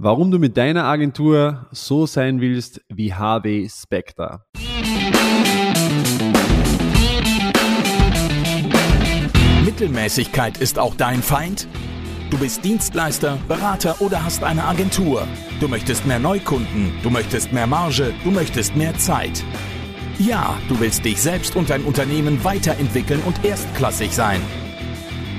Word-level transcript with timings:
Warum 0.00 0.30
du 0.30 0.38
mit 0.38 0.56
deiner 0.56 0.84
Agentur 0.84 1.66
so 1.72 2.06
sein 2.06 2.40
willst 2.40 2.80
wie 2.88 3.12
HW 3.12 3.68
Spectre. 3.68 4.44
Mittelmäßigkeit 9.64 10.58
ist 10.58 10.78
auch 10.78 10.94
dein 10.94 11.20
Feind? 11.20 11.66
Du 12.30 12.38
bist 12.38 12.64
Dienstleister, 12.64 13.38
Berater 13.48 14.00
oder 14.00 14.22
hast 14.22 14.44
eine 14.44 14.66
Agentur. 14.66 15.26
Du 15.58 15.66
möchtest 15.66 16.06
mehr 16.06 16.20
Neukunden, 16.20 16.92
du 17.02 17.10
möchtest 17.10 17.52
mehr 17.52 17.66
Marge, 17.66 18.14
du 18.22 18.30
möchtest 18.30 18.76
mehr 18.76 18.96
Zeit. 18.98 19.42
Ja, 20.20 20.56
du 20.68 20.78
willst 20.78 21.04
dich 21.04 21.20
selbst 21.20 21.56
und 21.56 21.70
dein 21.70 21.82
Unternehmen 21.82 22.44
weiterentwickeln 22.44 23.20
und 23.26 23.44
erstklassig 23.44 24.14
sein. 24.14 24.40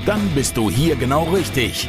Dann 0.04 0.20
bist 0.34 0.58
du 0.58 0.68
hier 0.68 0.96
genau 0.96 1.24
richtig. 1.32 1.88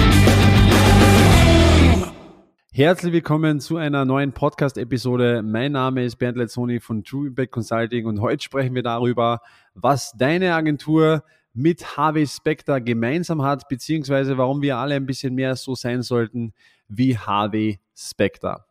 Herzlich 2.73 3.11
willkommen 3.11 3.59
zu 3.59 3.75
einer 3.75 4.05
neuen 4.05 4.31
Podcast-Episode. 4.31 5.41
Mein 5.43 5.73
Name 5.73 6.05
ist 6.05 6.15
Bernd 6.15 6.37
Letzoni 6.37 6.79
von 6.79 7.03
True 7.03 7.27
Impact 7.27 7.51
Consulting 7.51 8.05
und 8.05 8.21
heute 8.21 8.41
sprechen 8.41 8.73
wir 8.73 8.81
darüber, 8.81 9.41
was 9.73 10.13
deine 10.17 10.53
Agentur 10.53 11.25
mit 11.53 11.97
HW 11.97 12.25
Spectre 12.25 12.81
gemeinsam 12.81 13.41
hat, 13.41 13.67
beziehungsweise 13.67 14.37
warum 14.37 14.61
wir 14.61 14.77
alle 14.77 14.95
ein 14.95 15.05
bisschen 15.05 15.35
mehr 15.35 15.57
so 15.57 15.75
sein 15.75 16.01
sollten 16.01 16.53
wie 16.87 17.17
HW 17.17 17.75
Spectre. 17.93 18.63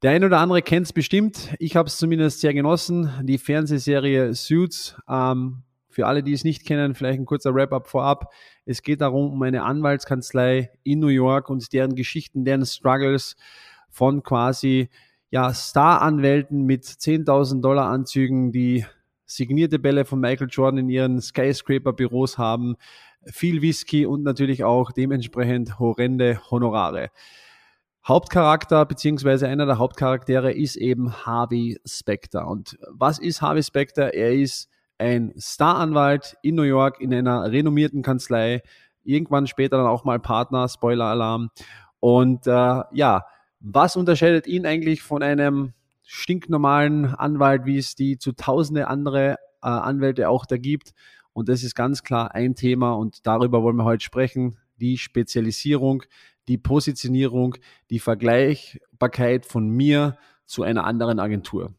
Der 0.00 0.12
ein 0.12 0.24
oder 0.24 0.38
andere 0.38 0.62
kennt 0.62 0.86
es 0.86 0.94
bestimmt. 0.94 1.54
Ich 1.58 1.76
habe 1.76 1.88
es 1.88 1.98
zumindest 1.98 2.40
sehr 2.40 2.54
genossen. 2.54 3.10
Die 3.24 3.36
Fernsehserie 3.36 4.34
Suits. 4.34 4.96
Ähm, 5.06 5.64
für 5.92 6.06
alle, 6.06 6.22
die 6.22 6.32
es 6.32 6.44
nicht 6.44 6.66
kennen, 6.66 6.94
vielleicht 6.94 7.18
ein 7.18 7.26
kurzer 7.26 7.54
Wrap-up 7.54 7.86
vorab. 7.86 8.32
Es 8.64 8.82
geht 8.82 9.00
darum, 9.00 9.32
um 9.32 9.42
eine 9.42 9.62
Anwaltskanzlei 9.62 10.70
in 10.82 11.00
New 11.00 11.08
York 11.08 11.50
und 11.50 11.72
deren 11.72 11.94
Geschichten, 11.94 12.44
deren 12.44 12.64
Struggles 12.64 13.36
von 13.90 14.22
quasi 14.22 14.88
ja, 15.30 15.52
Star-Anwälten 15.52 16.64
mit 16.64 16.84
10.000 16.84 17.60
Dollar 17.60 17.90
Anzügen, 17.90 18.52
die 18.52 18.84
signierte 19.24 19.78
Bälle 19.78 20.04
von 20.04 20.20
Michael 20.20 20.48
Jordan 20.50 20.78
in 20.78 20.88
ihren 20.88 21.20
Skyscraper-Büros 21.20 22.38
haben, 22.38 22.76
viel 23.24 23.62
Whisky 23.62 24.04
und 24.04 24.22
natürlich 24.22 24.64
auch 24.64 24.92
dementsprechend 24.92 25.78
horrende 25.78 26.40
Honorare. 26.50 27.10
Hauptcharakter 28.06 28.84
beziehungsweise 28.84 29.46
einer 29.46 29.64
der 29.64 29.78
Hauptcharaktere 29.78 30.52
ist 30.52 30.76
eben 30.76 31.24
Harvey 31.24 31.78
Specter. 31.86 32.48
Und 32.48 32.76
was 32.90 33.18
ist 33.18 33.42
Harvey 33.42 33.62
Specter? 33.62 34.12
Er 34.12 34.34
ist 34.34 34.68
ein 35.02 35.34
Staranwalt 35.36 36.36
in 36.42 36.54
New 36.54 36.62
York 36.62 37.00
in 37.00 37.12
einer 37.12 37.50
renommierten 37.50 38.02
Kanzlei, 38.02 38.62
irgendwann 39.02 39.48
später 39.48 39.76
dann 39.78 39.86
auch 39.86 40.04
mal 40.04 40.20
Partner, 40.20 40.68
Spoiler-Alarm. 40.68 41.50
Und 41.98 42.46
äh, 42.46 42.82
ja, 42.92 43.24
was 43.58 43.96
unterscheidet 43.96 44.46
ihn 44.46 44.64
eigentlich 44.64 45.02
von 45.02 45.22
einem 45.22 45.72
stinknormalen 46.04 47.14
Anwalt, 47.14 47.66
wie 47.66 47.78
es 47.78 47.94
die 47.94 48.16
zu 48.16 48.32
tausende 48.32 48.88
andere 48.88 49.38
äh, 49.62 49.68
Anwälte 49.68 50.28
auch 50.28 50.46
da 50.46 50.56
gibt? 50.56 50.92
Und 51.32 51.48
das 51.48 51.64
ist 51.64 51.74
ganz 51.74 52.02
klar 52.02 52.34
ein 52.34 52.54
Thema 52.54 52.92
und 52.92 53.26
darüber 53.26 53.62
wollen 53.62 53.76
wir 53.76 53.84
heute 53.84 54.04
sprechen, 54.04 54.58
die 54.76 54.98
Spezialisierung, 54.98 56.04
die 56.48 56.58
Positionierung, 56.58 57.56
die 57.90 57.98
Vergleichbarkeit 57.98 59.46
von 59.46 59.68
mir 59.68 60.16
zu 60.44 60.62
einer 60.62 60.84
anderen 60.84 61.18
Agentur. 61.18 61.74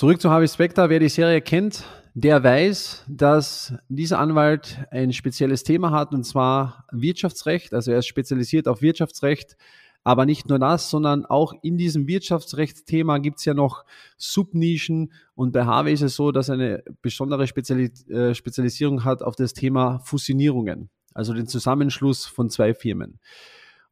Zurück 0.00 0.18
zu 0.18 0.30
Harvey 0.30 0.48
Specter. 0.48 0.88
Wer 0.88 0.98
die 0.98 1.10
Serie 1.10 1.42
kennt, 1.42 1.84
der 2.14 2.42
weiß, 2.42 3.04
dass 3.06 3.74
dieser 3.90 4.18
Anwalt 4.18 4.78
ein 4.90 5.12
spezielles 5.12 5.62
Thema 5.62 5.90
hat, 5.90 6.14
und 6.14 6.24
zwar 6.24 6.86
Wirtschaftsrecht. 6.90 7.74
Also 7.74 7.92
er 7.92 7.98
ist 7.98 8.06
spezialisiert 8.06 8.66
auf 8.66 8.80
Wirtschaftsrecht. 8.80 9.58
Aber 10.02 10.24
nicht 10.24 10.48
nur 10.48 10.58
das, 10.58 10.88
sondern 10.88 11.26
auch 11.26 11.52
in 11.60 11.76
diesem 11.76 12.08
Wirtschaftsrechtsthema 12.08 13.18
gibt 13.18 13.40
es 13.40 13.44
ja 13.44 13.52
noch 13.52 13.84
Subnischen. 14.16 15.12
Und 15.34 15.52
bei 15.52 15.66
Harvey 15.66 15.92
ist 15.92 16.00
es 16.00 16.16
so, 16.16 16.32
dass 16.32 16.48
er 16.48 16.54
eine 16.54 16.82
besondere 17.02 17.46
Speziali 17.46 17.92
äh, 18.08 18.34
Spezialisierung 18.34 19.04
hat 19.04 19.20
auf 19.20 19.36
das 19.36 19.52
Thema 19.52 19.98
Fusionierungen, 19.98 20.88
also 21.12 21.34
den 21.34 21.46
Zusammenschluss 21.46 22.24
von 22.24 22.48
zwei 22.48 22.72
Firmen 22.72 23.20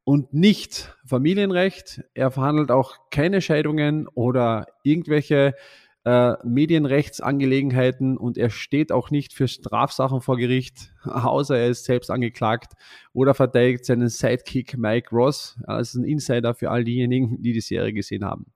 und 0.08 0.32
nicht 0.32 0.96
Familienrecht. 1.04 2.02
Er 2.14 2.30
verhandelt 2.30 2.70
auch 2.70 2.94
keine 3.10 3.42
Scheidungen 3.42 4.08
oder 4.08 4.64
irgendwelche 4.82 5.52
äh, 6.08 6.36
Medienrechtsangelegenheiten 6.42 8.16
und 8.16 8.38
er 8.38 8.48
steht 8.48 8.92
auch 8.92 9.10
nicht 9.10 9.34
für 9.34 9.46
Strafsachen 9.46 10.22
vor 10.22 10.38
Gericht, 10.38 10.94
außer 11.02 11.58
er 11.58 11.68
ist 11.68 11.84
selbst 11.84 12.10
angeklagt 12.10 12.72
oder 13.12 13.34
verteidigt 13.34 13.84
seinen 13.84 14.08
Sidekick 14.08 14.78
Mike 14.78 15.10
Ross. 15.14 15.58
Das 15.66 15.90
ist 15.90 15.96
ein 15.96 16.04
Insider 16.04 16.54
für 16.54 16.70
all 16.70 16.82
diejenigen, 16.82 17.42
die 17.42 17.52
die 17.52 17.60
Serie 17.60 17.92
gesehen 17.92 18.24
haben. 18.24 18.46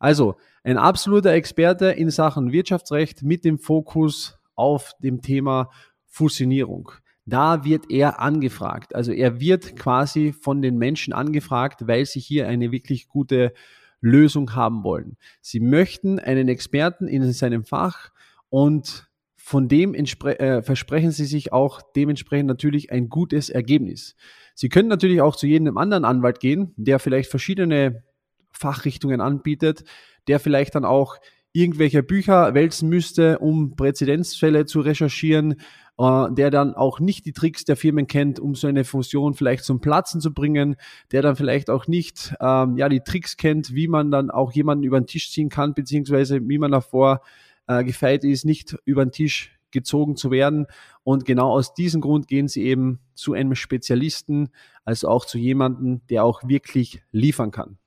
Also 0.00 0.34
ein 0.64 0.78
absoluter 0.78 1.30
Experte 1.30 1.90
in 1.92 2.10
Sachen 2.10 2.50
Wirtschaftsrecht 2.50 3.22
mit 3.22 3.44
dem 3.44 3.60
Fokus 3.60 4.40
auf 4.56 4.90
dem 4.98 5.22
Thema 5.22 5.70
Fusionierung. 6.06 6.90
Da 7.24 7.64
wird 7.64 7.88
er 7.88 8.18
angefragt. 8.18 8.96
Also 8.96 9.12
er 9.12 9.38
wird 9.38 9.76
quasi 9.76 10.32
von 10.32 10.60
den 10.60 10.76
Menschen 10.76 11.12
angefragt, 11.12 11.86
weil 11.86 12.04
sich 12.04 12.26
hier 12.26 12.48
eine 12.48 12.72
wirklich 12.72 13.06
gute 13.06 13.52
Lösung 14.00 14.54
haben 14.54 14.84
wollen. 14.84 15.16
Sie 15.40 15.60
möchten 15.60 16.18
einen 16.18 16.48
Experten 16.48 17.08
in 17.08 17.32
seinem 17.32 17.64
Fach 17.64 18.10
und 18.48 19.08
von 19.36 19.68
dem 19.68 19.94
äh, 19.94 20.62
versprechen 20.62 21.12
Sie 21.12 21.24
sich 21.24 21.52
auch 21.52 21.80
dementsprechend 21.94 22.48
natürlich 22.48 22.90
ein 22.90 23.08
gutes 23.08 23.48
Ergebnis. 23.48 24.16
Sie 24.54 24.68
können 24.68 24.88
natürlich 24.88 25.20
auch 25.20 25.36
zu 25.36 25.46
jedem 25.46 25.78
anderen 25.78 26.04
Anwalt 26.04 26.40
gehen, 26.40 26.72
der 26.76 26.98
vielleicht 26.98 27.30
verschiedene 27.30 28.02
Fachrichtungen 28.50 29.20
anbietet, 29.20 29.84
der 30.26 30.40
vielleicht 30.40 30.74
dann 30.74 30.84
auch 30.84 31.18
irgendwelche 31.56 32.02
Bücher 32.02 32.52
wälzen 32.54 32.88
müsste, 32.88 33.38
um 33.38 33.76
Präzedenzfälle 33.76 34.66
zu 34.66 34.80
recherchieren, 34.80 35.56
äh, 35.98 36.26
der 36.30 36.50
dann 36.50 36.74
auch 36.74 37.00
nicht 37.00 37.24
die 37.24 37.32
Tricks 37.32 37.64
der 37.64 37.76
Firmen 37.76 38.06
kennt, 38.06 38.38
um 38.38 38.54
so 38.54 38.66
eine 38.66 38.84
Fusion 38.84 39.34
vielleicht 39.34 39.64
zum 39.64 39.80
Platzen 39.80 40.20
zu 40.20 40.34
bringen, 40.34 40.76
der 41.12 41.22
dann 41.22 41.34
vielleicht 41.34 41.70
auch 41.70 41.86
nicht 41.86 42.34
ähm, 42.40 42.76
ja, 42.76 42.88
die 42.90 43.00
Tricks 43.00 43.38
kennt, 43.38 43.74
wie 43.74 43.88
man 43.88 44.10
dann 44.10 44.30
auch 44.30 44.52
jemanden 44.52 44.84
über 44.84 45.00
den 45.00 45.06
Tisch 45.06 45.30
ziehen 45.30 45.48
kann, 45.48 45.72
beziehungsweise 45.72 46.46
wie 46.46 46.58
man 46.58 46.72
davor 46.72 47.22
äh, 47.66 47.84
gefeit 47.84 48.24
ist, 48.24 48.44
nicht 48.44 48.76
über 48.84 49.04
den 49.04 49.12
Tisch 49.12 49.58
gezogen 49.70 50.16
zu 50.16 50.30
werden. 50.30 50.66
Und 51.04 51.24
genau 51.24 51.50
aus 51.50 51.72
diesem 51.72 52.02
Grund 52.02 52.28
gehen 52.28 52.48
sie 52.48 52.64
eben 52.64 53.00
zu 53.14 53.32
einem 53.32 53.54
Spezialisten, 53.54 54.50
also 54.84 55.08
auch 55.08 55.24
zu 55.24 55.38
jemandem, 55.38 56.02
der 56.10 56.24
auch 56.24 56.46
wirklich 56.46 57.02
liefern 57.12 57.50
kann. 57.50 57.78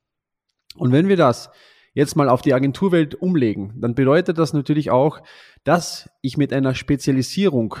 Und 0.74 0.92
wenn 0.92 1.08
wir 1.08 1.16
das 1.16 1.50
jetzt 1.92 2.16
mal 2.16 2.28
auf 2.28 2.42
die 2.42 2.54
Agenturwelt 2.54 3.14
umlegen, 3.14 3.74
dann 3.80 3.94
bedeutet 3.94 4.38
das 4.38 4.52
natürlich 4.52 4.90
auch, 4.90 5.20
dass 5.64 6.08
ich 6.22 6.36
mit 6.36 6.52
einer 6.52 6.74
Spezialisierung 6.74 7.76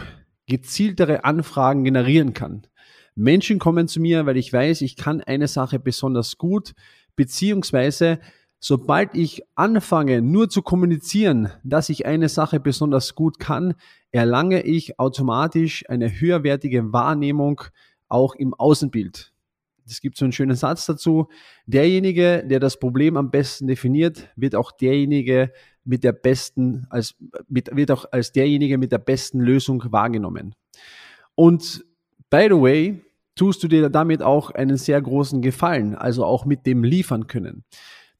gezieltere 0.46 1.24
Anfragen 1.24 1.84
generieren 1.84 2.34
kann. 2.34 2.66
Menschen 3.14 3.58
kommen 3.58 3.88
zu 3.88 4.00
mir, 4.00 4.26
weil 4.26 4.36
ich 4.36 4.52
weiß, 4.52 4.80
ich 4.82 4.96
kann 4.96 5.20
eine 5.20 5.48
Sache 5.48 5.78
besonders 5.78 6.38
gut, 6.38 6.74
beziehungsweise 7.16 8.18
sobald 8.58 9.14
ich 9.14 9.42
anfange, 9.54 10.22
nur 10.22 10.48
zu 10.48 10.62
kommunizieren, 10.62 11.50
dass 11.64 11.88
ich 11.88 12.06
eine 12.06 12.28
Sache 12.28 12.60
besonders 12.60 13.14
gut 13.14 13.38
kann, 13.38 13.74
erlange 14.10 14.62
ich 14.62 14.98
automatisch 14.98 15.88
eine 15.88 16.20
höherwertige 16.20 16.92
Wahrnehmung 16.92 17.62
auch 18.08 18.34
im 18.34 18.54
Außenbild. 18.54 19.29
Es 19.90 20.00
gibt 20.00 20.16
so 20.16 20.24
einen 20.24 20.32
schönen 20.32 20.56
Satz 20.56 20.86
dazu. 20.86 21.28
Derjenige, 21.66 22.44
der 22.46 22.60
das 22.60 22.78
Problem 22.78 23.16
am 23.16 23.30
besten 23.30 23.66
definiert, 23.66 24.28
wird 24.36 24.54
auch 24.54 24.72
derjenige 24.72 25.52
mit 25.84 26.04
der 26.04 26.12
besten, 26.12 26.86
als, 26.90 27.14
mit, 27.48 27.74
wird 27.74 27.90
auch 27.90 28.04
als 28.10 28.32
derjenige 28.32 28.78
mit 28.78 28.92
der 28.92 28.98
besten 28.98 29.40
Lösung 29.40 29.82
wahrgenommen. 29.90 30.54
Und 31.34 31.84
by 32.28 32.46
the 32.48 32.56
way, 32.56 33.00
tust 33.34 33.62
du 33.62 33.68
dir 33.68 33.88
damit 33.88 34.22
auch 34.22 34.50
einen 34.50 34.76
sehr 34.76 35.00
großen 35.00 35.40
Gefallen, 35.42 35.94
also 35.94 36.24
auch 36.24 36.44
mit 36.44 36.66
dem 36.66 36.84
liefern 36.84 37.26
können. 37.26 37.64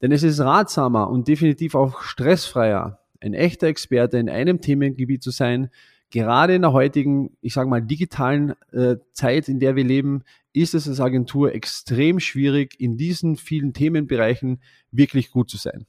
Denn 0.01 0.11
es 0.11 0.23
ist 0.23 0.39
ratsamer 0.39 1.09
und 1.09 1.27
definitiv 1.27 1.75
auch 1.75 2.01
stressfreier, 2.01 2.99
ein 3.21 3.33
echter 3.33 3.67
Experte 3.67 4.17
in 4.17 4.29
einem 4.29 4.61
Themengebiet 4.61 5.21
zu 5.21 5.29
sein, 5.29 5.69
gerade 6.09 6.55
in 6.55 6.61
der 6.61 6.73
heutigen, 6.73 7.37
ich 7.41 7.53
sage 7.53 7.69
mal, 7.69 7.81
digitalen 7.81 8.53
äh, 8.71 8.97
Zeit, 9.13 9.47
in 9.47 9.59
der 9.59 9.75
wir 9.75 9.83
leben, 9.83 10.23
ist 10.53 10.73
es 10.73 10.87
als 10.87 10.99
Agentur 10.99 11.53
extrem 11.53 12.19
schwierig, 12.19 12.79
in 12.79 12.97
diesen 12.97 13.35
vielen 13.37 13.73
Themenbereichen 13.73 14.61
wirklich 14.91 15.31
gut 15.31 15.49
zu 15.49 15.57
sein. 15.57 15.85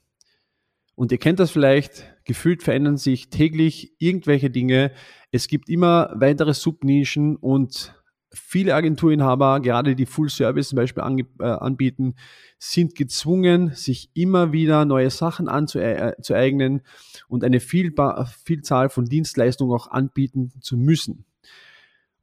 Und 0.95 1.11
ihr 1.11 1.19
kennt 1.19 1.41
das 1.41 1.51
vielleicht, 1.51 2.07
gefühlt 2.25 2.63
verändern 2.63 2.97
sich 2.97 3.31
täglich 3.31 3.93
irgendwelche 3.99 4.51
Dinge. 4.51 4.93
Es 5.31 5.49
gibt 5.49 5.69
immer 5.69 6.13
weitere 6.15 6.55
Subnischen 6.55 7.37
und 7.37 7.95
viele 8.33 8.75
Agenturinhaber, 8.75 9.61
gerade 9.61 9.95
die 9.95 10.07
Full 10.07 10.29
Service 10.29 10.69
zum 10.69 10.77
Beispiel 10.77 11.03
äh, 11.41 11.45
anbieten, 11.45 12.15
sind 12.59 12.95
gezwungen, 12.95 13.73
sich 13.75 14.11
immer 14.15 14.53
wieder 14.53 14.85
neue 14.85 15.11
Sachen 15.11 15.49
anzueignen 15.49 16.79
äh, 16.79 16.83
und 17.29 17.45
eine 17.45 17.61
Vielzahl 17.61 18.89
von 18.89 19.05
Dienstleistungen 19.07 19.75
auch 19.75 19.89
anbieten 19.89 20.53
zu 20.61 20.77
müssen. 20.77 21.25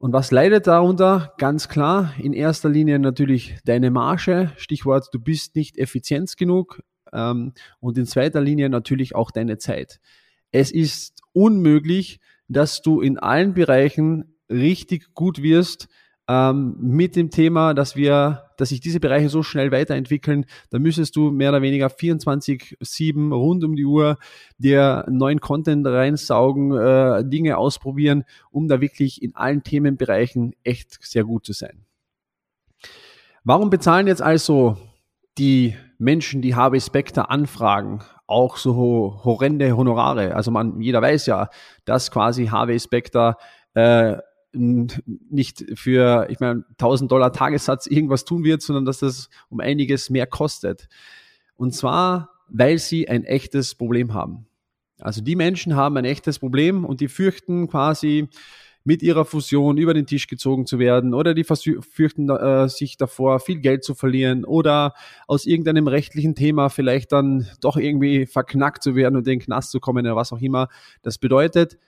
Und 0.00 0.14
was 0.14 0.30
leidet 0.30 0.66
darunter? 0.66 1.34
Ganz 1.36 1.68
klar, 1.68 2.14
in 2.18 2.32
erster 2.32 2.70
Linie 2.70 2.98
natürlich 2.98 3.58
deine 3.66 3.90
Marge, 3.90 4.50
Stichwort, 4.56 5.08
du 5.12 5.20
bist 5.20 5.54
nicht 5.56 5.76
effizient 5.76 6.38
genug 6.38 6.82
ähm, 7.12 7.52
und 7.80 7.98
in 7.98 8.06
zweiter 8.06 8.40
Linie 8.40 8.70
natürlich 8.70 9.14
auch 9.14 9.30
deine 9.30 9.58
Zeit. 9.58 10.00
Es 10.52 10.70
ist 10.70 11.20
unmöglich, 11.34 12.18
dass 12.48 12.80
du 12.80 13.02
in 13.02 13.18
allen 13.18 13.52
Bereichen 13.52 14.38
richtig 14.48 15.12
gut 15.12 15.42
wirst, 15.42 15.88
ähm, 16.30 16.76
mit 16.78 17.16
dem 17.16 17.30
Thema, 17.30 17.74
dass 17.74 17.96
wir, 17.96 18.44
dass 18.56 18.68
sich 18.68 18.78
diese 18.80 19.00
Bereiche 19.00 19.28
so 19.28 19.42
schnell 19.42 19.72
weiterentwickeln, 19.72 20.46
da 20.70 20.78
müsstest 20.78 21.16
du 21.16 21.32
mehr 21.32 21.50
oder 21.50 21.60
weniger 21.60 21.88
24-7 21.88 23.34
rund 23.34 23.64
um 23.64 23.74
die 23.74 23.84
Uhr 23.84 24.16
dir 24.56 25.04
neuen 25.10 25.40
Content 25.40 25.84
reinsaugen, 25.84 26.70
äh, 26.70 27.24
Dinge 27.28 27.58
ausprobieren, 27.58 28.22
um 28.52 28.68
da 28.68 28.80
wirklich 28.80 29.22
in 29.22 29.34
allen 29.34 29.64
Themenbereichen 29.64 30.54
echt 30.62 30.98
sehr 31.02 31.24
gut 31.24 31.44
zu 31.44 31.52
sein. 31.52 31.84
Warum 33.42 33.68
bezahlen 33.68 34.06
jetzt 34.06 34.22
also 34.22 34.76
die 35.36 35.74
Menschen, 35.98 36.42
die 36.42 36.54
HB 36.54 36.80
Spectre 36.80 37.28
anfragen, 37.28 38.04
auch 38.28 38.56
so 38.56 39.20
horrende 39.24 39.76
Honorare? 39.76 40.36
Also 40.36 40.52
man, 40.52 40.80
jeder 40.80 41.02
weiß 41.02 41.26
ja, 41.26 41.48
dass 41.86 42.12
quasi 42.12 42.46
HW 42.46 42.78
Spectre 42.78 43.34
äh, 43.74 44.18
nicht 44.52 45.64
für, 45.74 46.26
ich 46.28 46.40
meine, 46.40 46.64
1000 46.72 47.10
Dollar 47.10 47.32
Tagessatz 47.32 47.86
irgendwas 47.86 48.24
tun 48.24 48.44
wird, 48.44 48.62
sondern 48.62 48.84
dass 48.84 48.98
das 48.98 49.28
um 49.48 49.60
einiges 49.60 50.10
mehr 50.10 50.26
kostet. 50.26 50.88
Und 51.56 51.74
zwar, 51.74 52.30
weil 52.48 52.78
sie 52.78 53.08
ein 53.08 53.24
echtes 53.24 53.74
Problem 53.74 54.14
haben. 54.14 54.46
Also 54.98 55.22
die 55.22 55.36
Menschen 55.36 55.76
haben 55.76 55.96
ein 55.96 56.04
echtes 56.04 56.38
Problem 56.38 56.84
und 56.84 57.00
die 57.00 57.08
fürchten 57.08 57.68
quasi, 57.68 58.28
mit 58.84 59.02
ihrer 59.02 59.24
Fusion 59.24 59.76
über 59.76 59.92
den 59.92 60.06
Tisch 60.06 60.26
gezogen 60.26 60.66
zu 60.66 60.78
werden 60.78 61.12
oder 61.12 61.34
die 61.34 61.44
fürchten 61.44 62.30
äh, 62.30 62.68
sich 62.68 62.96
davor, 62.96 63.40
viel 63.40 63.60
Geld 63.60 63.84
zu 63.84 63.94
verlieren 63.94 64.44
oder 64.44 64.94
aus 65.26 65.46
irgendeinem 65.46 65.86
rechtlichen 65.86 66.34
Thema 66.34 66.70
vielleicht 66.70 67.12
dann 67.12 67.46
doch 67.60 67.76
irgendwie 67.76 68.26
verknackt 68.26 68.82
zu 68.82 68.94
werden 68.94 69.16
und 69.16 69.26
in 69.26 69.38
den 69.38 69.40
Knast 69.40 69.70
zu 69.70 69.80
kommen 69.80 70.06
oder 70.06 70.16
was 70.16 70.32
auch 70.32 70.40
immer. 70.40 70.68
Das 71.02 71.18
bedeutet, 71.18 71.78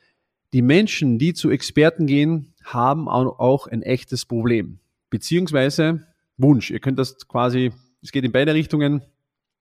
die 0.52 0.62
Menschen, 0.62 1.18
die 1.18 1.32
zu 1.32 1.50
Experten 1.50 2.06
gehen, 2.06 2.51
haben 2.64 3.08
auch 3.08 3.66
ein 3.66 3.82
echtes 3.82 4.26
Problem, 4.26 4.78
beziehungsweise 5.10 6.06
Wunsch. 6.36 6.70
Ihr 6.70 6.80
könnt 6.80 6.98
das 6.98 7.28
quasi, 7.28 7.72
es 8.02 8.12
geht 8.12 8.24
in 8.24 8.32
beide 8.32 8.54
Richtungen. 8.54 9.02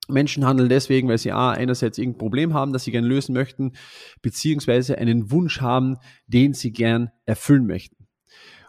Menschen 0.08 0.46
handeln 0.46 0.70
deswegen, 0.70 1.08
weil 1.08 1.18
sie 1.18 1.32
A, 1.32 1.52
einerseits 1.52 1.98
irgendein 1.98 2.20
Problem 2.20 2.54
haben, 2.54 2.74
das 2.74 2.84
sie 2.84 2.92
gerne 2.92 3.08
lösen 3.08 3.34
möchten, 3.34 3.74
beziehungsweise 4.22 4.98
einen 4.98 5.32
Wunsch 5.32 5.62
haben, 5.62 5.98
den 6.28 6.54
sie 6.54 6.72
gern 6.72 7.12
erfüllen 7.26 7.68
möchten. 7.68 8.08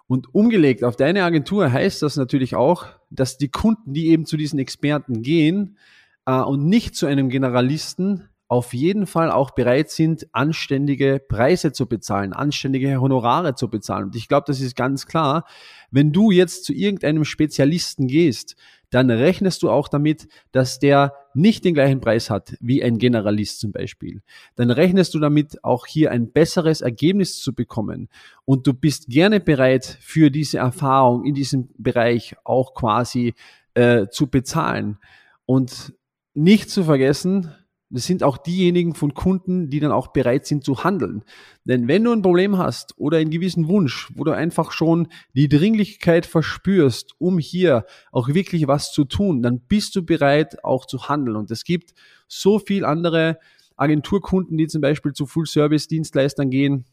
Und 0.06 0.34
umgelegt 0.34 0.84
auf 0.84 0.96
deine 0.96 1.24
Agentur 1.24 1.72
heißt 1.72 2.02
das 2.02 2.16
natürlich 2.16 2.54
auch, 2.54 2.86
dass 3.10 3.38
die 3.38 3.48
Kunden, 3.48 3.94
die 3.94 4.08
eben 4.08 4.26
zu 4.26 4.36
diesen 4.36 4.58
Experten 4.58 5.22
gehen 5.22 5.78
äh, 6.26 6.40
und 6.40 6.66
nicht 6.66 6.94
zu 6.94 7.06
einem 7.06 7.30
Generalisten, 7.30 8.28
auf 8.52 8.74
jeden 8.74 9.06
Fall 9.06 9.30
auch 9.30 9.52
bereit 9.52 9.90
sind, 9.90 10.26
anständige 10.32 11.22
Preise 11.26 11.72
zu 11.72 11.86
bezahlen, 11.86 12.34
anständige 12.34 13.00
Honorare 13.00 13.54
zu 13.54 13.70
bezahlen. 13.70 14.04
Und 14.04 14.14
ich 14.14 14.28
glaube, 14.28 14.44
das 14.46 14.60
ist 14.60 14.76
ganz 14.76 15.06
klar. 15.06 15.46
Wenn 15.90 16.12
du 16.12 16.30
jetzt 16.30 16.66
zu 16.66 16.74
irgendeinem 16.74 17.24
Spezialisten 17.24 18.08
gehst, 18.08 18.56
dann 18.90 19.10
rechnest 19.10 19.62
du 19.62 19.70
auch 19.70 19.88
damit, 19.88 20.28
dass 20.50 20.78
der 20.78 21.14
nicht 21.32 21.64
den 21.64 21.72
gleichen 21.72 22.02
Preis 22.02 22.28
hat 22.28 22.54
wie 22.60 22.84
ein 22.84 22.98
Generalist 22.98 23.58
zum 23.58 23.72
Beispiel. 23.72 24.20
Dann 24.54 24.70
rechnest 24.70 25.14
du 25.14 25.18
damit, 25.18 25.64
auch 25.64 25.86
hier 25.86 26.10
ein 26.10 26.30
besseres 26.30 26.82
Ergebnis 26.82 27.40
zu 27.40 27.54
bekommen. 27.54 28.10
Und 28.44 28.66
du 28.66 28.74
bist 28.74 29.06
gerne 29.06 29.40
bereit, 29.40 29.96
für 30.02 30.30
diese 30.30 30.58
Erfahrung 30.58 31.24
in 31.24 31.32
diesem 31.32 31.70
Bereich 31.78 32.36
auch 32.44 32.74
quasi 32.74 33.32
äh, 33.72 34.08
zu 34.08 34.26
bezahlen. 34.26 34.98
Und 35.46 35.94
nicht 36.34 36.68
zu 36.68 36.84
vergessen, 36.84 37.50
das 37.92 38.04
sind 38.04 38.22
auch 38.22 38.38
diejenigen 38.38 38.94
von 38.94 39.12
Kunden, 39.12 39.68
die 39.68 39.78
dann 39.78 39.92
auch 39.92 40.08
bereit 40.08 40.46
sind 40.46 40.64
zu 40.64 40.82
handeln. 40.82 41.24
Denn 41.64 41.88
wenn 41.88 42.04
du 42.04 42.12
ein 42.12 42.22
Problem 42.22 42.56
hast 42.56 42.94
oder 42.96 43.18
einen 43.18 43.30
gewissen 43.30 43.68
Wunsch, 43.68 44.10
wo 44.14 44.24
du 44.24 44.32
einfach 44.32 44.72
schon 44.72 45.08
die 45.34 45.48
Dringlichkeit 45.48 46.24
verspürst, 46.24 47.14
um 47.18 47.38
hier 47.38 47.84
auch 48.10 48.28
wirklich 48.28 48.66
was 48.66 48.92
zu 48.92 49.04
tun, 49.04 49.42
dann 49.42 49.60
bist 49.60 49.94
du 49.94 50.04
bereit 50.04 50.64
auch 50.64 50.86
zu 50.86 51.08
handeln. 51.08 51.36
Und 51.36 51.50
es 51.50 51.64
gibt 51.64 51.92
so 52.28 52.58
viel 52.58 52.86
andere 52.86 53.38
Agenturkunden, 53.76 54.56
die 54.56 54.68
zum 54.68 54.80
Beispiel 54.80 55.12
zu 55.12 55.26
Full-Service-Dienstleistern 55.26 56.48
gehen, 56.48 56.86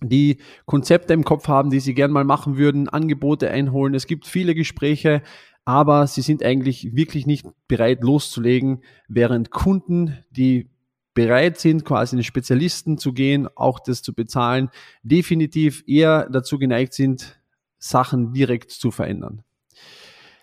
die 0.00 0.38
Konzepte 0.66 1.12
im 1.12 1.24
Kopf 1.24 1.48
haben, 1.48 1.70
die 1.70 1.80
sie 1.80 1.94
gern 1.94 2.12
mal 2.12 2.24
machen 2.24 2.56
würden, 2.56 2.88
Angebote 2.88 3.50
einholen. 3.50 3.94
Es 3.94 4.06
gibt 4.06 4.26
viele 4.26 4.54
Gespräche, 4.54 5.22
aber 5.68 6.06
sie 6.06 6.22
sind 6.22 6.42
eigentlich 6.42 6.96
wirklich 6.96 7.26
nicht 7.26 7.44
bereit 7.66 8.02
loszulegen, 8.02 8.80
während 9.06 9.50
Kunden, 9.50 10.16
die 10.30 10.70
bereit 11.12 11.58
sind, 11.58 11.84
quasi 11.84 12.16
einen 12.16 12.24
Spezialisten 12.24 12.96
zu 12.96 13.12
gehen, 13.12 13.48
auch 13.54 13.78
das 13.78 14.00
zu 14.00 14.14
bezahlen, 14.14 14.70
definitiv 15.02 15.84
eher 15.86 16.26
dazu 16.32 16.58
geneigt 16.58 16.94
sind, 16.94 17.38
Sachen 17.76 18.32
direkt 18.32 18.70
zu 18.70 18.90
verändern. 18.90 19.44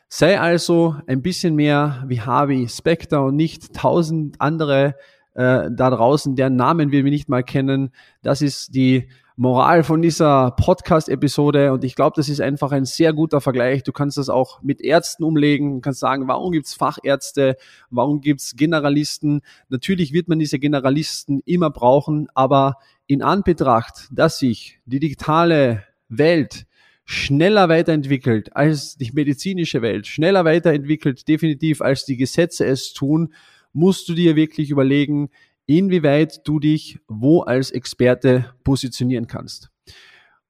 Sei 0.09 0.39
also 0.39 0.95
ein 1.07 1.23
bisschen 1.23 1.55
mehr 1.55 2.03
wie 2.05 2.21
Harvey 2.21 2.69
Specter 2.69 3.25
und 3.25 3.35
nicht 3.35 3.73
tausend 3.73 4.39
andere 4.39 4.93
äh, 5.33 5.71
da 5.71 5.89
draußen, 5.89 6.35
deren 6.35 6.55
Namen 6.55 6.91
wir 6.91 7.01
nicht 7.01 7.29
mal 7.29 7.43
kennen. 7.43 7.89
Das 8.21 8.43
ist 8.43 8.75
die 8.75 9.09
Moral 9.37 9.83
von 9.83 10.01
dieser 10.01 10.51
Podcast-Episode 10.51 11.73
und 11.73 11.83
ich 11.83 11.95
glaube, 11.95 12.13
das 12.15 12.29
ist 12.29 12.39
einfach 12.39 12.71
ein 12.71 12.85
sehr 12.85 13.11
guter 13.11 13.41
Vergleich. 13.41 13.83
Du 13.83 13.91
kannst 13.91 14.17
das 14.17 14.29
auch 14.29 14.61
mit 14.61 14.79
Ärzten 14.79 15.25
umlegen 15.25 15.73
und 15.73 15.81
kannst 15.81 15.99
sagen, 15.99 16.29
warum 16.29 16.53
gibt's 16.53 16.73
Fachärzte, 16.73 17.57
warum 17.89 18.21
gibt's 18.21 18.55
Generalisten? 18.55 19.41
Natürlich 19.67 20.13
wird 20.13 20.29
man 20.29 20.39
diese 20.39 20.57
Generalisten 20.57 21.41
immer 21.45 21.69
brauchen, 21.69 22.29
aber 22.33 22.77
in 23.07 23.21
Anbetracht, 23.21 24.07
dass 24.09 24.39
sich 24.39 24.79
die 24.85 25.01
digitale 25.01 25.83
Welt 26.07 26.65
schneller 27.03 27.67
weiterentwickelt 27.67 28.55
als 28.55 28.95
die 28.95 29.11
medizinische 29.11 29.81
Welt, 29.81 30.07
schneller 30.07 30.45
weiterentwickelt 30.45 31.27
definitiv 31.27 31.81
als 31.81 32.05
die 32.05 32.15
Gesetze 32.15 32.65
es 32.65 32.93
tun, 32.93 33.33
musst 33.73 34.07
du 34.07 34.13
dir 34.13 34.37
wirklich 34.37 34.69
überlegen, 34.69 35.29
inwieweit 35.65 36.47
du 36.47 36.59
dich 36.59 36.99
wo 37.07 37.41
als 37.41 37.71
Experte 37.71 38.53
positionieren 38.63 39.27
kannst. 39.27 39.69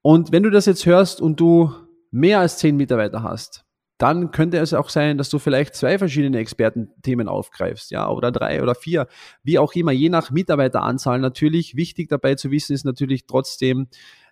Und 0.02 0.32
wenn 0.32 0.44
du 0.44 0.50
das 0.50 0.66
jetzt 0.66 0.86
hörst 0.86 1.22
und 1.22 1.40
du 1.40 1.74
mehr 2.12 2.40
als 2.40 2.58
zehn 2.58 2.78
Mitarbeiter 2.78 3.24
hast, 3.24 3.66
dann 3.98 4.32
könnte 4.32 4.58
es 4.58 4.74
auch 4.74 4.90
sein, 4.90 5.18
dass 5.18 5.30
du 5.30 5.40
vielleicht 5.40 5.74
zwei 5.76 5.98
verschiedene 5.98 6.38
Expertenthemen 6.40 7.30
aufgreifst, 7.30 7.92
ja, 7.92 8.10
oder 8.10 8.32
drei 8.32 8.62
oder 8.62 8.76
vier, 8.76 9.08
wie 9.44 9.58
auch 9.58 9.74
immer, 9.74 9.94
je 9.94 10.10
nach 10.10 10.32
Mitarbeiteranzahl 10.32 11.20
natürlich. 11.20 11.76
Wichtig 11.76 12.10
dabei 12.10 12.36
zu 12.36 12.52
wissen 12.52 12.74
ist 12.74 12.84
natürlich 12.84 13.26
trotzdem, 13.26 13.88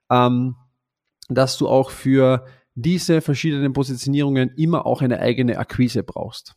ähm, 0.10 0.58
dass 1.30 1.58
du 1.58 1.70
auch 1.70 1.92
für 1.92 2.46
diese 2.76 3.22
verschiedenen 3.22 3.72
Positionierungen 3.72 4.50
immer 4.58 4.86
auch 4.86 5.02
eine 5.02 5.20
eigene 5.20 5.58
Akquise 5.58 6.04
brauchst. 6.04 6.56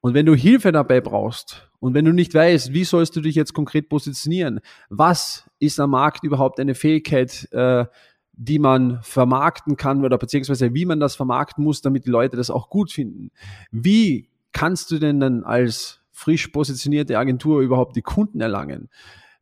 Und 0.00 0.14
wenn 0.14 0.26
du 0.26 0.34
Hilfe 0.34 0.72
dabei 0.72 1.00
brauchst 1.00 1.70
und 1.78 1.94
wenn 1.94 2.04
du 2.04 2.12
nicht 2.12 2.34
weißt, 2.34 2.72
wie 2.72 2.84
sollst 2.84 3.16
du 3.16 3.20
dich 3.20 3.34
jetzt 3.34 3.52
konkret 3.52 3.88
positionieren, 3.88 4.60
was 4.88 5.48
ist 5.58 5.78
am 5.78 5.90
Markt 5.90 6.24
überhaupt 6.24 6.58
eine 6.58 6.74
Fähigkeit, 6.74 7.48
äh, 7.52 7.84
die 8.32 8.58
man 8.58 9.00
vermarkten 9.02 9.76
kann 9.76 10.02
oder 10.04 10.16
beziehungsweise 10.16 10.72
wie 10.72 10.86
man 10.86 11.00
das 11.00 11.16
vermarkten 11.16 11.62
muss, 11.62 11.82
damit 11.82 12.06
die 12.06 12.10
Leute 12.10 12.38
das 12.38 12.50
auch 12.50 12.70
gut 12.70 12.90
finden. 12.90 13.30
Wie 13.70 14.30
kannst 14.52 14.90
du 14.90 14.98
denn 14.98 15.20
dann 15.20 15.44
als 15.44 16.00
frisch 16.10 16.48
positionierte 16.48 17.18
Agentur 17.18 17.60
überhaupt 17.60 17.96
die 17.96 18.02
Kunden 18.02 18.40
erlangen? 18.40 18.88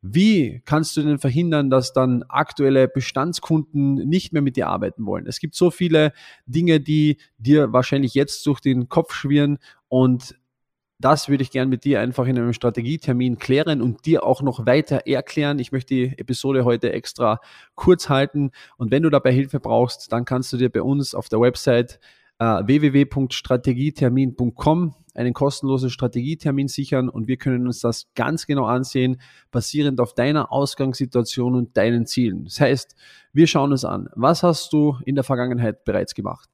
Wie 0.00 0.62
kannst 0.65 0.97
du 0.97 1.03
denn 1.03 1.19
verhindern, 1.19 1.71
dass 1.71 1.93
dann 1.93 2.23
aktuelle 2.25 2.87
Bestandskunden 2.88 3.95
nicht 4.09 4.33
mehr 4.33 4.43
mit 4.43 4.57
dir 4.57 4.69
arbeiten 4.69 5.07
wollen? 5.07 5.27
Es 5.27 5.41
gibt 5.41 5.55
so 5.55 5.71
viele 5.71 6.12
Dinge, 6.47 6.81
die 6.81 7.19
dir 7.37 7.73
wahrscheinlich 7.73 8.15
jetzt 8.15 8.47
durch 8.47 8.61
den 8.61 8.88
Kopf 8.88 9.12
schwirren 9.12 9.59
und 9.88 10.37
das 10.99 11.28
würde 11.28 11.43
ich 11.43 11.50
gerne 11.50 11.69
mit 11.69 11.85
dir 11.85 12.00
einfach 12.00 12.26
in 12.26 12.37
einem 12.37 12.52
Strategietermin 12.52 13.38
klären 13.38 13.83
und 13.83 14.05
dir 14.05 14.25
auch 14.25 14.43
noch 14.43 14.67
weiter 14.67 15.07
erklären. 15.07 15.61
Ich 15.61 15.71
möchte 15.71 15.95
die 15.95 16.19
Episode 16.19 16.64
heute 16.64 16.93
extra 16.93 17.40
kurz 17.75 18.09
halten 18.09 18.50
und 18.76 18.90
wenn 18.90 19.05
du 19.05 19.11
dabei 19.11 19.33
Hilfe 19.33 19.61
brauchst, 19.61 20.12
dann 20.12 20.25
kannst 20.25 20.52
du 20.52 20.57
dir 20.57 20.71
bei 20.71 20.83
uns 20.83 21.14
auf 21.14 21.28
der 21.28 21.40
Website 21.40 22.00
äh, 22.40 22.45
www.strategietermin.com 22.45 24.95
einen 25.14 25.35
kostenlosen 25.35 25.90
Strategietermin 25.90 26.69
sichern 26.69 27.09
und 27.09 27.26
wir 27.26 27.37
können 27.37 27.67
uns 27.67 27.81
das 27.81 28.07
ganz 28.14 28.47
genau 28.47 28.67
ansehen, 28.67 29.21
basierend 29.50 29.99
auf 30.00 30.14
deiner 30.14 30.52
Ausgangssituation 30.52 31.57
und 31.57 31.76
deinen 31.76 32.07
Zielen. 32.07 32.45
Das 32.45 32.61
heißt, 32.61 32.95
wir 33.33 33.49
schauen 33.49 33.73
uns 33.73 33.85
an, 33.85 34.09
was 34.14 34.45
hast 34.45 34.73
du 34.73 34.97
in 35.05 35.17
der 35.17 35.25
Vergangenheit 35.25 35.85
bereits 35.85 36.14
gemacht? 36.14 36.49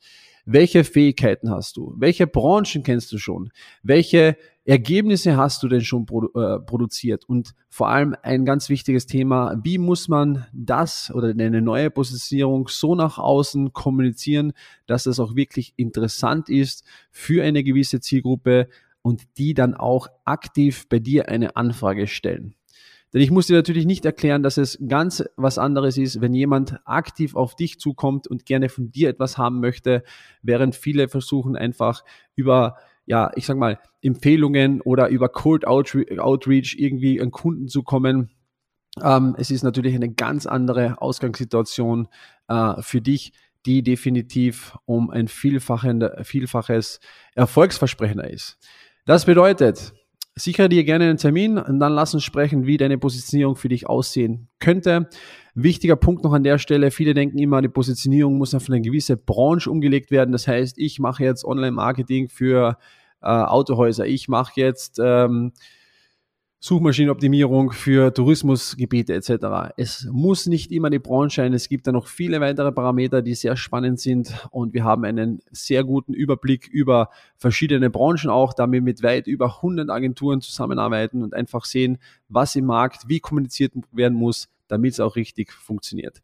Welche 0.46 0.84
Fähigkeiten 0.84 1.50
hast 1.50 1.76
du? 1.76 1.94
Welche 1.96 2.26
Branchen 2.26 2.82
kennst 2.82 3.10
du 3.12 3.18
schon? 3.18 3.50
Welche 3.82 4.36
Ergebnisse 4.66 5.38
hast 5.38 5.62
du 5.62 5.68
denn 5.68 5.80
schon 5.80 6.04
produ 6.04 6.38
äh, 6.38 6.60
produziert? 6.60 7.24
Und 7.26 7.54
vor 7.70 7.88
allem 7.88 8.14
ein 8.22 8.44
ganz 8.44 8.68
wichtiges 8.68 9.06
Thema, 9.06 9.58
wie 9.62 9.78
muss 9.78 10.08
man 10.08 10.46
das 10.52 11.10
oder 11.14 11.28
eine 11.28 11.62
neue 11.62 11.90
Positionierung 11.90 12.68
so 12.68 12.94
nach 12.94 13.16
außen 13.16 13.72
kommunizieren, 13.72 14.52
dass 14.86 15.06
es 15.06 15.18
auch 15.18 15.34
wirklich 15.34 15.72
interessant 15.76 16.50
ist 16.50 16.84
für 17.10 17.42
eine 17.42 17.64
gewisse 17.64 18.00
Zielgruppe 18.00 18.68
und 19.00 19.22
die 19.38 19.54
dann 19.54 19.74
auch 19.74 20.08
aktiv 20.26 20.88
bei 20.90 20.98
dir 20.98 21.28
eine 21.30 21.56
Anfrage 21.56 22.06
stellen. 22.06 22.54
Denn 23.14 23.22
ich 23.22 23.30
muss 23.30 23.46
dir 23.46 23.54
natürlich 23.54 23.86
nicht 23.86 24.04
erklären, 24.04 24.42
dass 24.42 24.58
es 24.58 24.78
ganz 24.86 25.24
was 25.36 25.56
anderes 25.56 25.96
ist, 25.96 26.20
wenn 26.20 26.34
jemand 26.34 26.80
aktiv 26.84 27.36
auf 27.36 27.54
dich 27.54 27.78
zukommt 27.78 28.26
und 28.26 28.44
gerne 28.44 28.68
von 28.68 28.90
dir 28.90 29.08
etwas 29.08 29.38
haben 29.38 29.60
möchte, 29.60 30.02
während 30.42 30.74
viele 30.74 31.08
versuchen 31.08 31.56
einfach 31.56 32.04
über 32.34 32.76
ja, 33.06 33.30
ich 33.34 33.46
sag 33.46 33.56
mal, 33.56 33.78
Empfehlungen 34.02 34.80
oder 34.80 35.08
über 35.08 35.28
Cold 35.28 35.66
Outreach 35.66 36.76
irgendwie 36.78 37.20
an 37.20 37.30
Kunden 37.30 37.68
zu 37.68 37.82
kommen. 37.82 38.30
Ähm, 39.02 39.34
es 39.38 39.50
ist 39.50 39.62
natürlich 39.62 39.94
eine 39.94 40.12
ganz 40.12 40.46
andere 40.46 41.00
Ausgangssituation 41.00 42.08
äh, 42.48 42.80
für 42.80 43.00
dich, 43.00 43.32
die 43.66 43.82
definitiv 43.82 44.76
um 44.84 45.10
ein 45.10 45.28
Vielfaches 45.28 47.00
Erfolgsversprechender 47.34 48.30
ist. 48.30 48.58
Das 49.06 49.24
bedeutet, 49.24 49.94
Sichere 50.36 50.68
dir 50.68 50.82
gerne 50.82 51.04
einen 51.04 51.16
Termin 51.16 51.58
und 51.58 51.78
dann 51.78 51.92
lass 51.92 52.12
uns 52.12 52.24
sprechen, 52.24 52.66
wie 52.66 52.76
deine 52.76 52.98
Positionierung 52.98 53.54
für 53.54 53.68
dich 53.68 53.88
aussehen 53.88 54.48
könnte. 54.58 55.08
Wichtiger 55.54 55.94
Punkt 55.94 56.24
noch 56.24 56.32
an 56.32 56.42
der 56.42 56.58
Stelle, 56.58 56.90
viele 56.90 57.14
denken 57.14 57.38
immer, 57.38 57.62
die 57.62 57.68
Positionierung 57.68 58.36
muss 58.38 58.54
auf 58.54 58.68
eine 58.68 58.80
gewisse 58.80 59.16
Branche 59.16 59.70
umgelegt 59.70 60.10
werden. 60.10 60.32
Das 60.32 60.48
heißt, 60.48 60.76
ich 60.78 60.98
mache 60.98 61.22
jetzt 61.22 61.44
Online-Marketing 61.44 62.28
für 62.28 62.78
äh, 63.22 63.26
Autohäuser, 63.26 64.06
ich 64.06 64.26
mache 64.26 64.52
jetzt 64.56 65.00
ähm, 65.00 65.52
Suchmaschinenoptimierung 66.66 67.72
für 67.72 68.14
Tourismusgebiete 68.14 69.12
etc. 69.12 69.74
Es 69.76 70.08
muss 70.10 70.46
nicht 70.46 70.72
immer 70.72 70.88
die 70.88 70.98
Branche 70.98 71.42
sein. 71.42 71.52
Es 71.52 71.68
gibt 71.68 71.86
da 71.86 71.92
noch 71.92 72.06
viele 72.06 72.40
weitere 72.40 72.72
Parameter, 72.72 73.20
die 73.20 73.34
sehr 73.34 73.54
spannend 73.54 74.00
sind 74.00 74.32
und 74.50 74.72
wir 74.72 74.82
haben 74.82 75.04
einen 75.04 75.42
sehr 75.50 75.84
guten 75.84 76.14
Überblick 76.14 76.66
über 76.68 77.10
verschiedene 77.36 77.90
Branchen 77.90 78.30
auch, 78.30 78.54
da 78.54 78.72
wir 78.72 78.80
mit 78.80 79.02
weit 79.02 79.26
über 79.26 79.56
100 79.56 79.90
Agenturen 79.90 80.40
zusammenarbeiten 80.40 81.22
und 81.22 81.34
einfach 81.34 81.66
sehen, 81.66 81.98
was 82.30 82.56
im 82.56 82.64
Markt 82.64 83.08
wie 83.08 83.20
kommuniziert 83.20 83.74
werden 83.92 84.16
muss, 84.16 84.48
damit 84.66 84.94
es 84.94 85.00
auch 85.00 85.16
richtig 85.16 85.52
funktioniert. 85.52 86.22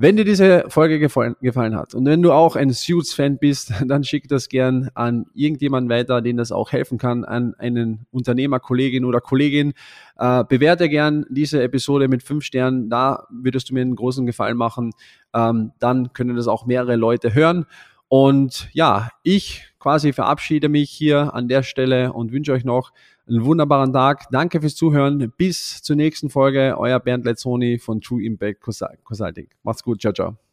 Wenn 0.00 0.16
dir 0.16 0.24
diese 0.24 0.66
Folge 0.68 1.00
gefallen, 1.00 1.34
gefallen 1.40 1.74
hat 1.74 1.92
und 1.92 2.06
wenn 2.06 2.22
du 2.22 2.30
auch 2.30 2.54
ein 2.54 2.70
Suits-Fan 2.70 3.38
bist, 3.38 3.72
dann 3.84 4.04
schick 4.04 4.28
das 4.28 4.48
gern 4.48 4.90
an 4.94 5.26
irgendjemanden 5.34 5.90
weiter, 5.90 6.22
den 6.22 6.36
das 6.36 6.52
auch 6.52 6.70
helfen 6.70 6.98
kann, 6.98 7.24
an 7.24 7.54
einen 7.58 8.06
Unternehmer, 8.12 8.60
Kollegin 8.60 9.04
oder 9.04 9.20
Kollegin. 9.20 9.72
Äh, 10.16 10.44
bewerte 10.44 10.88
gern 10.88 11.26
diese 11.30 11.60
Episode 11.64 12.06
mit 12.06 12.22
fünf 12.22 12.44
Sternen, 12.44 12.88
da 12.88 13.26
würdest 13.28 13.70
du 13.70 13.74
mir 13.74 13.80
einen 13.80 13.96
großen 13.96 14.24
Gefallen 14.24 14.56
machen. 14.56 14.92
Ähm, 15.34 15.72
dann 15.80 16.12
können 16.12 16.36
das 16.36 16.46
auch 16.46 16.64
mehrere 16.64 16.94
Leute 16.94 17.34
hören. 17.34 17.66
Und 18.06 18.68
ja, 18.72 19.10
ich 19.24 19.64
quasi 19.80 20.12
verabschiede 20.12 20.68
mich 20.68 20.90
hier 20.90 21.34
an 21.34 21.48
der 21.48 21.64
Stelle 21.64 22.12
und 22.12 22.30
wünsche 22.30 22.52
euch 22.52 22.64
noch 22.64 22.92
einen 23.28 23.44
wunderbaren 23.44 23.92
Tag. 23.92 24.24
Danke 24.30 24.60
fürs 24.60 24.74
Zuhören. 24.74 25.32
Bis 25.36 25.82
zur 25.82 25.96
nächsten 25.96 26.30
Folge. 26.30 26.76
Euer 26.78 27.00
Bernd 27.00 27.24
Lezzoni 27.24 27.78
von 27.78 28.00
True 28.00 28.22
Impact 28.22 28.60
Consulting. 28.60 29.48
Macht's 29.62 29.82
gut. 29.82 30.00
Ciao, 30.00 30.12
ciao. 30.12 30.47